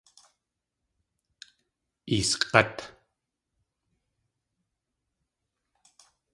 Eesg̲át! 2.13 2.75